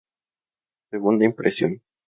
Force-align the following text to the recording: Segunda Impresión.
Segunda 0.91 1.27
Impresión. 1.29 1.71